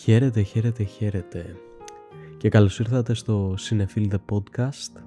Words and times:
Χαίρετε, 0.00 0.42
χαίρετε, 0.42 0.82
χαίρετε. 0.82 1.56
Και 2.36 2.48
καλώς 2.48 2.78
ήρθατε 2.78 3.14
στο 3.14 3.54
Cinefield 3.58 4.10
The 4.10 4.18
Podcast. 4.32 5.02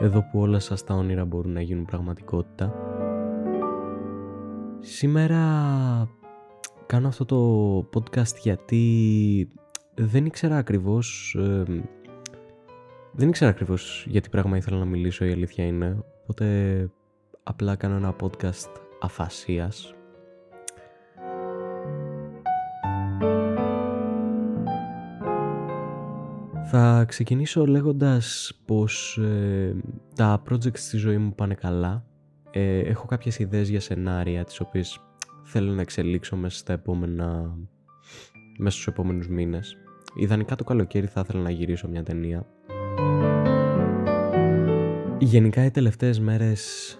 Εδώ 0.00 0.22
που 0.22 0.40
όλα 0.40 0.58
σας 0.58 0.84
τα 0.84 0.94
όνειρα 0.94 1.24
μπορούν 1.24 1.52
να 1.52 1.60
γίνουν 1.60 1.84
πραγματικότητα. 1.84 2.74
Σήμερα 4.80 5.38
κάνω 6.86 7.08
αυτό 7.08 7.24
το 7.24 7.78
podcast 7.94 8.36
γιατί 8.42 9.48
δεν 9.94 10.26
ήξερα 10.26 10.56
ακριβώς... 10.56 11.36
Ε, 11.38 11.64
δεν 13.12 13.28
ήξερα 13.28 13.50
ακριβώς 13.50 14.06
γιατί 14.08 14.28
πράγμα 14.28 14.56
ήθελα 14.56 14.78
να 14.78 14.84
μιλήσω 14.84 15.24
η 15.24 15.32
αλήθεια 15.32 15.66
είναι. 15.66 16.04
Οπότε 16.22 16.88
απλά 17.42 17.76
κάνω 17.76 17.96
ένα 17.96 18.16
podcast 18.20 18.70
αφασίας 19.00 19.94
Θα 26.72 27.04
ξεκινήσω 27.08 27.66
λέγοντας 27.66 28.52
πως 28.64 29.18
ε, 29.18 29.74
τα 30.14 30.42
projects 30.50 30.78
στη 30.78 30.96
ζωή 30.96 31.18
μου 31.18 31.34
πάνε 31.34 31.54
καλά. 31.54 32.04
Ε, 32.50 32.78
έχω 32.78 33.06
κάποιες 33.06 33.38
ιδέες 33.38 33.68
για 33.68 33.80
σενάρια 33.80 34.44
τις 34.44 34.60
οποίες 34.60 35.00
θέλω 35.42 35.72
να 35.72 35.80
εξελίξω 35.80 36.36
μέσα 36.36 36.58
στα 36.58 36.72
επόμενα... 36.72 37.56
μέσα 38.58 38.74
στους 38.74 38.86
επόμενους 38.86 39.28
μήνες. 39.28 39.76
Ιδανικά 40.14 40.56
το 40.56 40.64
καλοκαίρι 40.64 41.06
θα 41.06 41.20
ήθελα 41.24 41.42
να 41.42 41.50
γυρίσω 41.50 41.88
μια 41.88 42.02
ταινία. 42.02 42.46
Γενικά 45.18 45.64
οι 45.64 45.70
τελευταίες 45.70 46.20
μέρες 46.20 46.94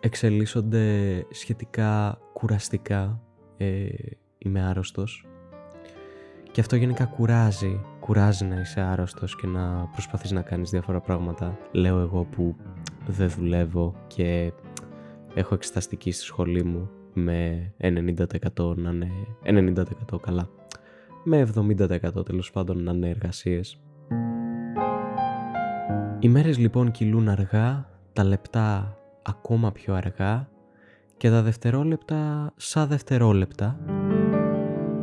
εξελίσσονται 0.00 0.86
σχετικά 1.30 2.18
κουραστικά. 2.32 3.20
Ε, 3.56 3.86
είμαι 4.38 4.62
άρρωστος. 4.62 5.26
Και 6.50 6.60
αυτό 6.60 6.76
γενικά 6.76 7.04
κουράζει 7.04 7.80
κουράζει 8.04 8.44
να 8.44 8.60
είσαι 8.60 8.80
άρρωστος 8.80 9.36
και 9.36 9.46
να 9.46 9.88
προσπαθείς 9.92 10.30
να 10.30 10.42
κάνεις 10.42 10.70
διάφορα 10.70 11.00
πράγματα. 11.00 11.58
Λέω 11.72 11.98
εγώ 11.98 12.24
που 12.24 12.56
δεν 13.06 13.28
δουλεύω 13.28 13.94
και 14.06 14.52
έχω 15.34 15.54
εξεταστική 15.54 16.12
στη 16.12 16.24
σχολή 16.24 16.64
μου 16.64 16.90
με 17.12 17.72
90% 17.80 18.76
να 18.76 18.90
είναι 18.90 19.72
90% 20.12 20.20
καλά. 20.20 20.48
Με 21.24 21.48
70% 21.54 22.24
τέλος 22.24 22.50
πάντων 22.50 22.82
να 22.82 22.92
είναι 22.92 23.08
εργασίες. 23.08 23.80
Οι 26.18 26.28
μέρες 26.28 26.58
λοιπόν 26.58 26.90
κυλούν 26.90 27.28
αργά, 27.28 27.88
τα 28.12 28.24
λεπτά 28.24 28.98
ακόμα 29.22 29.72
πιο 29.72 29.94
αργά 29.94 30.48
και 31.16 31.30
τα 31.30 31.42
δευτερόλεπτα 31.42 32.52
σαν 32.56 32.88
δευτερόλεπτα. 32.88 33.78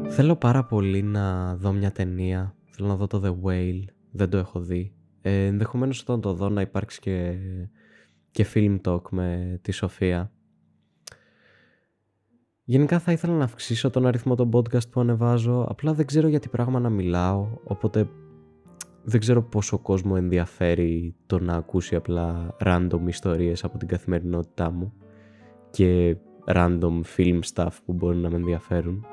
Θέλω 0.07 0.35
πάρα 0.35 0.63
πολύ 0.63 1.03
να 1.03 1.55
δω 1.55 1.71
μια 1.71 1.91
ταινία 1.91 2.55
Θέλω 2.81 2.93
να 2.93 2.99
δω 2.99 3.07
το 3.07 3.21
The 3.23 3.47
Whale, 3.47 3.83
δεν 4.11 4.29
το 4.29 4.37
έχω 4.37 4.59
δει. 4.59 4.93
Ε, 5.21 5.45
ενδεχομένως 5.45 6.01
όταν 6.01 6.21
το 6.21 6.33
δω 6.33 6.49
να 6.49 6.61
υπάρξει 6.61 6.99
και, 6.99 7.37
και 8.31 8.45
film 8.53 8.77
talk 8.85 9.01
με 9.09 9.59
τη 9.61 9.71
Σοφία. 9.71 10.31
Γενικά 12.63 12.99
θα 12.99 13.11
ήθελα 13.11 13.33
να 13.33 13.43
αυξήσω 13.43 13.89
τον 13.89 14.05
αριθμό 14.05 14.35
των 14.35 14.49
podcast 14.53 14.89
που 14.89 14.99
ανεβάζω, 14.99 15.65
απλά 15.69 15.93
δεν 15.93 16.05
ξέρω 16.05 16.27
για 16.27 16.39
τι 16.39 16.49
πράγμα 16.49 16.79
να 16.79 16.89
μιλάω, 16.89 17.47
οπότε 17.63 18.09
δεν 19.03 19.19
ξέρω 19.19 19.43
πόσο 19.43 19.79
κόσμο 19.79 20.13
ενδιαφέρει 20.17 21.15
το 21.25 21.39
να 21.39 21.53
ακούσει 21.53 21.95
απλά 21.95 22.55
random 22.59 23.01
ιστορίες 23.07 23.63
από 23.63 23.77
την 23.77 23.87
καθημερινότητά 23.87 24.71
μου 24.71 24.93
και 25.71 26.17
random 26.45 27.01
film 27.17 27.39
stuff 27.53 27.75
που 27.85 27.93
μπορεί 27.93 28.17
να 28.17 28.29
με 28.29 28.35
ενδιαφέρουν. 28.35 29.05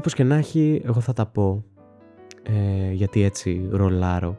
Όπως 0.00 0.14
και 0.14 0.24
να 0.24 0.34
έχει, 0.34 0.82
εγώ 0.84 1.00
θα 1.00 1.12
τα 1.12 1.26
πω, 1.26 1.64
ε, 2.42 2.92
γιατί 2.92 3.22
έτσι 3.22 3.68
ρολάρω. 3.70 4.38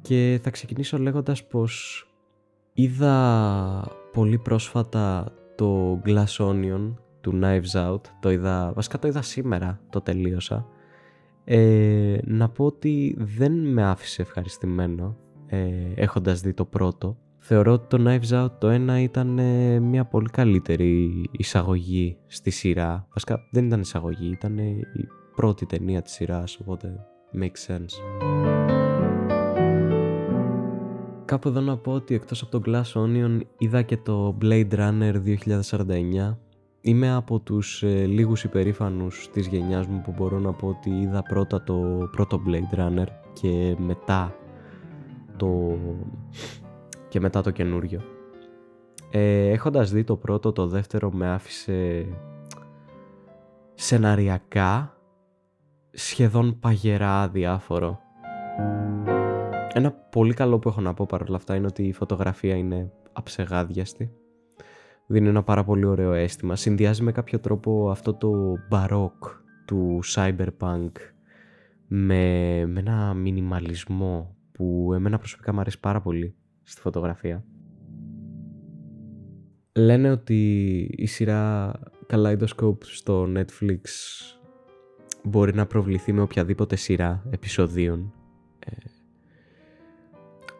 Και 0.00 0.40
θα 0.42 0.50
ξεκινήσω 0.50 0.98
λέγοντας 0.98 1.46
πως 1.46 2.04
είδα 2.72 3.88
πολύ 4.12 4.38
πρόσφατα 4.38 5.32
το 5.54 6.00
Glass 6.04 6.36
Onion 6.38 6.94
του 7.20 7.38
Knives 7.42 7.72
Out. 7.72 8.00
Το 8.20 8.30
είδα, 8.30 8.72
βασικά 8.74 8.98
το 8.98 9.08
είδα 9.08 9.22
σήμερα, 9.22 9.80
το 9.90 10.00
τελείωσα. 10.00 10.66
Ε, 11.44 12.18
να 12.24 12.48
πω 12.48 12.64
ότι 12.64 13.16
δεν 13.18 13.52
με 13.52 13.84
άφησε 13.84 14.22
ευχαριστημένο 14.22 15.16
ε, 15.46 15.66
έχοντας 15.94 16.40
δει 16.40 16.52
το 16.52 16.64
πρώτο. 16.64 17.16
Θεωρώ 17.46 17.72
ότι 17.72 17.86
το 17.96 18.04
Knives 18.06 18.42
Out 18.42 18.50
το 18.58 18.68
ένα 18.68 19.00
ήταν 19.00 19.38
ε, 19.38 19.80
μια 19.80 20.04
πολύ 20.04 20.28
καλύτερη 20.28 21.24
εισαγωγή 21.30 22.16
στη 22.26 22.50
σειρά. 22.50 23.06
Βασικά 23.08 23.46
δεν 23.50 23.66
ήταν 23.66 23.80
εισαγωγή, 23.80 24.30
ήταν 24.30 24.58
η 24.58 24.84
πρώτη 25.34 25.66
ταινία 25.66 26.02
της 26.02 26.12
σειράς, 26.12 26.58
οπότε 26.60 27.06
makes 27.40 27.72
sense. 27.72 27.92
Κάπου 31.24 31.48
εδώ 31.48 31.60
να 31.60 31.76
πω 31.76 31.92
ότι 31.92 32.14
εκτός 32.14 32.42
από 32.42 32.60
το 32.60 32.62
Glass 32.66 33.02
Onion 33.02 33.40
είδα 33.58 33.82
και 33.82 33.96
το 33.96 34.38
Blade 34.42 34.72
Runner 34.72 35.14
2049. 36.30 36.36
Είμαι 36.80 37.14
από 37.14 37.40
τους 37.40 37.82
ε, 37.82 38.04
λίγους 38.06 38.44
υπερήφανους 38.44 39.28
της 39.32 39.46
γενιάς 39.46 39.86
μου 39.86 40.00
που 40.04 40.14
μπορώ 40.16 40.38
να 40.38 40.52
πω 40.52 40.68
ότι 40.68 40.90
είδα 40.90 41.22
πρώτα 41.22 41.62
το 41.62 42.08
πρώτο 42.10 42.42
Blade 42.46 42.78
Runner 42.78 43.06
και 43.32 43.76
μετά 43.78 44.34
το 45.36 45.78
και 47.14 47.20
μετά 47.20 47.40
το 47.40 47.50
καινούριο. 47.50 48.00
Ε, 49.10 49.48
έχοντας 49.50 49.90
δει 49.90 50.04
το 50.04 50.16
πρώτο, 50.16 50.52
το 50.52 50.66
δεύτερο 50.66 51.10
με 51.12 51.28
άφησε 51.28 52.06
σεναριακά 53.74 54.96
σχεδόν 55.90 56.58
παγερά 56.58 57.28
διάφορο. 57.28 57.98
Ένα 59.72 59.90
πολύ 59.90 60.34
καλό 60.34 60.58
που 60.58 60.68
έχω 60.68 60.80
να 60.80 60.94
πω 60.94 61.06
παρόλα 61.08 61.36
αυτά 61.36 61.54
είναι 61.54 61.66
ότι 61.66 61.82
η 61.82 61.92
φωτογραφία 61.92 62.56
είναι 62.56 62.92
αψεγάδιαστη. 63.12 64.12
Δίνει 65.06 65.28
ένα 65.28 65.42
πάρα 65.42 65.64
πολύ 65.64 65.84
ωραίο 65.84 66.12
αίσθημα. 66.12 66.56
Συνδυάζει 66.56 67.02
με 67.02 67.12
κάποιο 67.12 67.38
τρόπο 67.40 67.90
αυτό 67.90 68.14
το 68.14 68.32
μπαρόκ 68.68 69.24
του 69.64 70.00
cyberpunk 70.14 70.92
με, 71.86 72.64
με 72.66 72.80
ένα 72.80 73.14
μινιμαλισμό 73.14 74.36
που 74.52 74.92
εμένα 74.94 75.18
προσωπικά 75.18 75.52
μου 75.52 75.60
αρέσει 75.60 75.80
πάρα 75.80 76.00
πολύ 76.00 76.36
στη 76.64 76.80
φωτογραφία. 76.80 77.44
Λένε 79.72 80.10
ότι 80.10 80.80
η 80.96 81.06
σειρά 81.06 81.72
Kaleidoscope 82.10 82.84
στο 82.84 83.28
Netflix 83.36 83.80
μπορεί 85.22 85.54
να 85.54 85.66
προβληθεί 85.66 86.12
με 86.12 86.20
οποιαδήποτε 86.20 86.76
σειρά 86.76 87.22
επεισοδίων. 87.30 88.12
Ε, 88.58 88.70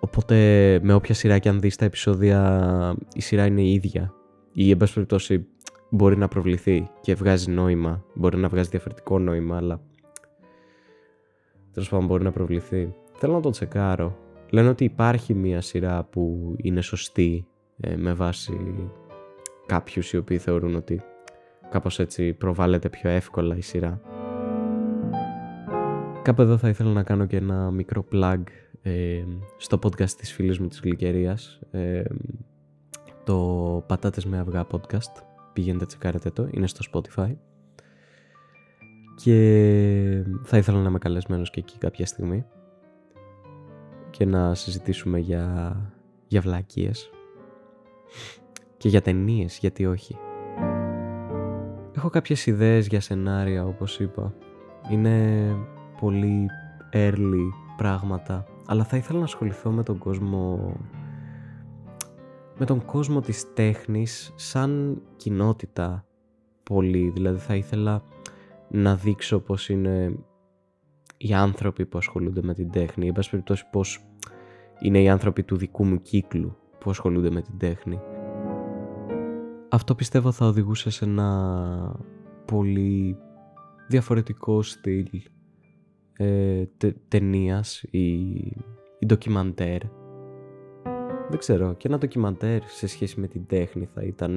οπότε 0.01 0.37
με 0.83 0.95
όποια 0.95 1.15
σειρά 1.15 1.39
και 1.39 1.49
αν 1.49 1.61
δεις 1.61 1.77
τα 1.77 1.85
επεισόδια 1.85 2.97
η 3.15 3.21
σειρά 3.21 3.47
είναι 3.47 3.63
η 3.63 3.73
ίδια. 3.73 4.15
Ή 4.53 4.71
εν 4.71 4.77
πάση 4.77 4.95
περιπτώσει 4.95 5.47
μπορεί 5.91 6.17
να 6.17 6.29
προβληθεί 6.29 6.91
και 7.01 7.15
βγάζει 7.15 7.51
νόημα. 7.51 8.05
Μπορεί 8.15 8.37
να 8.37 8.49
βγάζει 8.49 8.69
διαφορετικό 8.69 9.19
νόημα 9.19 9.57
αλλά 9.57 9.81
τέλος 11.73 11.89
πάντων 11.89 12.07
μπορεί 12.07 12.23
να 12.23 12.33
προβληθεί. 12.33 12.95
Θέλω 13.13 13.33
να 13.33 13.41
το 13.41 13.51
τσεκάρω 13.51 14.24
λένε 14.55 14.69
ότι 14.69 14.85
υπάρχει 14.85 15.35
μία 15.35 15.61
σειρά 15.61 16.05
που 16.05 16.55
είναι 16.57 16.81
σωστή 16.81 17.47
ε, 17.81 17.97
με 17.97 18.13
βάση 18.13 18.59
κάποιους 19.67 20.13
οι 20.13 20.17
οποίοι 20.17 20.39
θεωρούν 20.39 20.75
ότι 20.75 21.03
κάπως 21.71 21.99
έτσι 21.99 22.33
προβάλλεται 22.33 22.89
πιο 22.89 23.11
εύκολα 23.11 23.57
η 23.57 23.61
σειρά. 23.61 24.01
Κάπου 26.23 26.43
εδώ 26.43 26.57
θα 26.57 26.69
ήθελα 26.69 26.93
να 26.93 27.03
κάνω 27.03 27.27
και 27.27 27.37
ένα 27.37 27.71
μικρό 27.71 28.05
plug 28.13 28.43
ε, 28.83 29.25
στο 29.57 29.79
podcast 29.83 30.11
της 30.11 30.33
φίλης 30.33 30.59
μου 30.59 30.69
της 30.69 30.81
Γλυκερίας 30.81 31.61
ε, 31.71 32.03
το 33.25 33.39
Πατάτες 33.87 34.25
με 34.25 34.39
Αυγά 34.39 34.67
podcast 34.71 35.23
πηγαίνετε 35.53 35.87
τσεκάρετε 35.87 36.31
το, 36.31 36.49
είναι 36.51 36.67
στο 36.67 36.81
Spotify. 36.93 37.35
Και 39.17 40.25
θα 40.43 40.57
ήθελα 40.57 40.79
να 40.79 40.89
είμαι 40.89 40.99
καλεσμένος 40.99 41.51
και 41.51 41.61
εκεί 41.61 41.79
κάποια 41.79 42.07
στιγμή 42.07 42.45
και 44.17 44.25
να 44.25 44.55
συζητήσουμε 44.55 45.19
για, 45.19 45.77
για 46.27 46.41
βλακίες 46.41 47.11
και 48.77 48.89
για 48.89 49.03
ταινίες, 49.03 49.59
γιατί 49.59 49.87
όχι. 49.87 50.17
Έχω 51.97 52.09
κάποιες 52.09 52.47
ιδέες 52.47 52.87
για 52.87 53.01
σενάρια 53.01 53.67
όπως 53.67 54.01
είπα. 54.01 54.35
Είναι 54.91 55.47
πολύ 56.01 56.47
early 56.93 57.49
πράγματα, 57.77 58.47
αλλά 58.67 58.85
θα 58.85 58.97
ήθελα 58.97 59.19
να 59.19 59.25
ασχοληθώ 59.25 59.71
με 59.71 59.83
τον 59.83 59.99
κόσμο 59.99 60.73
με 62.59 62.65
τον 62.67 62.85
κόσμο 62.85 63.21
της 63.21 63.53
τέχνης 63.55 64.33
σαν 64.35 65.03
κοινότητα 65.17 66.05
πολύ. 66.63 67.11
Δηλαδή 67.15 67.39
θα 67.39 67.55
ήθελα 67.55 68.03
να 68.69 68.97
δείξω 68.97 69.39
πως 69.39 69.69
είναι 69.69 70.15
οι 71.27 71.35
άνθρωποι 71.35 71.87
που 71.87 71.99
ασχολούνται 71.99 72.43
με 72.43 72.55
την 72.55 72.71
τέχνη, 72.71 73.07
εν 73.07 73.13
πάση 73.13 73.31
περιπτώσει 73.31 73.65
πώς 73.71 74.05
είναι 74.81 75.03
οι 75.03 75.09
άνθρωποι 75.09 75.43
του 75.43 75.57
δικού 75.57 75.85
μου 75.85 76.01
κύκλου 76.01 76.57
που 76.79 76.91
ασχολούνται 76.91 77.31
με 77.31 77.43
την 77.43 77.59
τέχνη. 77.59 78.01
Αυτό 79.69 79.95
πιστεύω 79.95 80.33
θα 80.33 80.47
οδηγούσε 80.47 80.91
σε 80.91 81.05
ένα 81.05 82.01
πολύ 82.45 83.17
διαφορετικό 83.89 84.63
στυλ 84.63 85.09
ε, 86.17 86.65
τε, 86.77 86.95
ταινίας 87.09 87.83
ή, 87.91 88.17
ή 88.99 89.07
ντοκιμαντέρ. 89.07 89.81
Δεν 91.29 91.39
ξέρω, 91.39 91.75
και 91.75 91.89
ένα 91.89 91.99
ντοκιμαντέρ 91.99 92.63
σε 92.63 92.87
σχέση 92.87 93.21
με 93.21 93.27
την 93.27 93.47
τέχνη 93.47 93.89
θα 93.95 94.03
ήταν, 94.03 94.37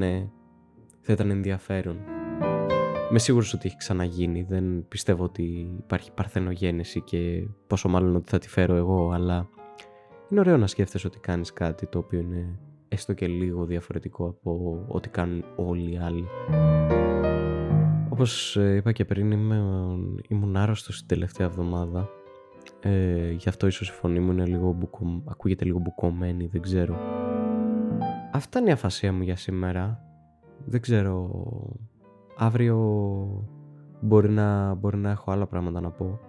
θα 1.01 1.13
ήταν 1.13 1.29
ενδιαφέρον. 1.29 1.97
Με 3.09 3.19
σίγουρος 3.19 3.53
ότι 3.53 3.67
έχει 3.67 3.77
ξαναγίνει, 3.77 4.43
δεν 4.43 4.87
πιστεύω 4.87 5.23
ότι 5.23 5.73
υπάρχει 5.77 6.11
παρθενογένεση 6.11 7.01
και 7.01 7.47
πόσο 7.67 7.89
μάλλον 7.89 8.15
ότι 8.15 8.29
θα 8.29 8.37
τη 8.37 8.49
φέρω 8.49 8.75
εγώ, 8.75 9.11
αλλά 9.11 9.49
είναι 10.29 10.39
ωραίο 10.39 10.57
να 10.57 10.67
σκέφτεσαι 10.67 11.07
ότι 11.07 11.19
κάνεις 11.19 11.53
κάτι 11.53 11.87
το 11.87 11.97
οποίο 11.97 12.19
είναι 12.19 12.59
έστω 12.87 13.13
και 13.13 13.27
λίγο 13.27 13.65
διαφορετικό 13.65 14.25
από 14.25 14.83
ό,τι 14.87 15.09
κάνουν 15.09 15.43
όλοι 15.55 15.93
οι 15.93 15.97
άλλοι. 15.97 16.27
Όπως 18.09 18.57
ε, 18.57 18.75
είπα 18.75 18.91
και 18.91 19.05
πριν 19.05 19.31
είμαι, 19.31 19.55
ήμουν 20.27 20.57
άρρωστος 20.57 20.97
την 20.97 21.07
τελευταία 21.07 21.47
εβδομάδα 21.47 22.09
ε, 22.79 23.31
γι' 23.31 23.49
αυτό 23.49 23.67
ίσως 23.67 23.89
η 23.89 23.91
φωνή 23.91 24.19
μου 24.19 24.31
είναι 24.31 24.45
λίγο 24.45 24.71
μπουκο, 24.71 25.23
ακούγεται 25.25 25.65
λίγο 25.65 25.79
μπουκωμένη, 25.79 26.47
δεν 26.47 26.61
ξέρω. 26.61 26.97
Αυτά 28.31 28.59
είναι 28.59 28.69
η 28.69 28.71
αφασία 28.71 29.13
μου 29.13 29.23
για 29.23 29.35
σήμερα. 29.35 30.01
Δεν 30.65 30.81
ξέρω. 30.81 31.29
Αύριο 32.37 32.77
μπορεί 34.01 34.29
να, 34.29 34.73
μπορεί 34.73 34.97
να 34.97 35.09
έχω 35.09 35.31
άλλα 35.31 35.45
πράγματα 35.45 35.81
να 35.81 35.89
πω. 35.89 36.19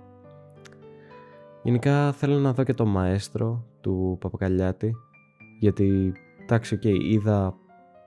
Γενικά 1.62 2.12
θέλω 2.12 2.38
να 2.38 2.52
δω 2.52 2.62
και 2.62 2.74
το 2.74 2.86
Μαέστρο 2.86 3.64
του 3.80 4.16
Παπακαλιάτη 4.20 4.96
γιατί 5.58 6.12
εντάξει 6.42 6.74
okay, 6.74 6.98
είδα 7.10 7.54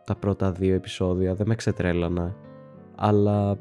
τα 0.06 0.16
πρώτα 0.16 0.52
δύο 0.52 0.76
επεισόδια 0.76 1.34
δεν 1.36 1.48
με 1.48 1.56
ξετρέλαναν 1.56 2.36
αλλά 2.96 3.58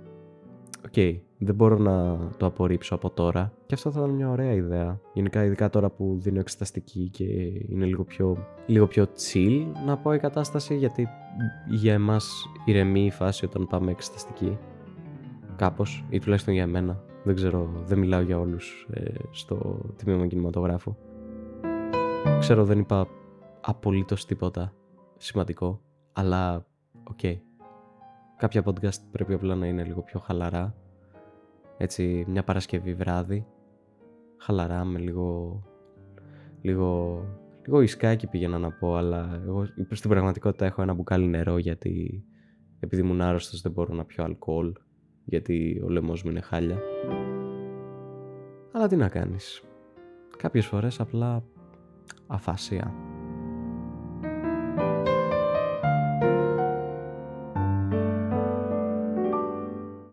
okay, 0.84 1.18
δεν 1.38 1.54
μπορώ 1.54 1.78
να 1.78 2.18
το 2.36 2.46
απορρίψω 2.46 2.94
από 2.94 3.10
τώρα 3.10 3.52
και 3.66 3.74
αυτό 3.74 3.90
θα 3.90 4.00
ήταν 4.00 4.10
μια 4.10 4.30
ωραία 4.30 4.52
ιδέα 4.52 5.00
γενικά 5.12 5.44
ειδικά 5.44 5.70
τώρα 5.70 5.90
που 5.90 6.16
δίνω 6.20 6.40
εξεταστική 6.40 7.08
και 7.08 7.24
είναι 7.68 7.84
λίγο 7.84 8.04
πιο, 8.04 8.36
λίγο 8.66 8.86
πιο 8.86 9.06
chill 9.16 9.66
να 9.86 9.96
πω 9.96 10.12
η 10.12 10.18
κατάσταση 10.18 10.76
γιατί 10.76 11.08
για 11.68 11.92
εμάς 11.92 12.46
ηρεμεί 12.64 13.04
η 13.04 13.10
φάση 13.10 13.44
όταν 13.44 13.66
πάμε 13.66 13.90
εξεταστική 13.90 14.58
κάπως 15.56 16.04
ή 16.08 16.18
τουλάχιστον 16.18 16.54
για 16.54 16.62
εμένα 16.62 17.02
δεν 17.24 17.34
ξέρω, 17.34 17.70
δεν 17.84 17.98
μιλάω 17.98 18.20
για 18.20 18.38
όλους 18.38 18.86
ε, 18.90 19.12
στο 19.30 19.80
τμήμα 19.96 20.26
κινηματογράφου. 20.26 20.96
Ξέρω 22.38 22.64
δεν 22.64 22.78
είπα 22.78 23.08
απολύτως 23.60 24.26
τίποτα 24.26 24.72
σημαντικό, 25.16 25.80
αλλά 26.12 26.66
okay. 27.04 27.38
Κάποια 28.40 28.62
podcast 28.64 29.00
πρέπει 29.10 29.32
απλά 29.32 29.54
να 29.54 29.66
είναι 29.66 29.84
λίγο 29.84 30.02
πιο 30.02 30.20
χαλαρά. 30.20 30.74
Έτσι, 31.76 32.24
μια 32.28 32.44
Παρασκευή 32.44 32.94
βράδυ. 32.94 33.46
Χαλαρά, 34.36 34.84
με 34.84 34.98
λίγο... 34.98 35.60
Λίγο... 36.60 37.20
Λίγο 37.64 37.80
ουισκάκι 37.80 38.26
πήγαινα 38.26 38.58
να 38.58 38.72
πω, 38.72 38.96
αλλά 38.96 39.40
εγώ 39.44 39.66
στην 39.90 40.10
πραγματικότητα 40.10 40.66
έχω 40.66 40.82
ένα 40.82 40.94
μπουκάλι 40.94 41.26
νερό 41.26 41.58
γιατί 41.58 42.24
επειδή 42.80 43.02
ήμουν 43.02 43.20
άρρωστος 43.20 43.60
δεν 43.60 43.72
μπορώ 43.72 43.94
να 43.94 44.04
πιω 44.04 44.24
αλκοόλ 44.24 44.72
γιατί 45.24 45.82
ο 45.84 45.88
λαιμός 45.88 46.22
μου 46.22 46.30
είναι 46.30 46.40
χάλια. 46.40 46.78
Αλλά 48.72 48.86
τι 48.86 48.96
να 48.96 49.08
κάνεις. 49.08 49.62
Κάποιες 50.36 50.66
φορές 50.66 51.00
απλά 51.00 51.44
αφασία. 52.26 52.94